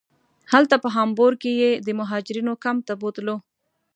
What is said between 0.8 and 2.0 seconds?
په هامبورګ کې یې د